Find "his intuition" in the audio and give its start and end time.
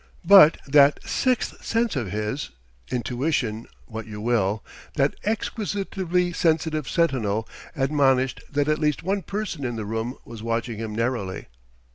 2.09-3.67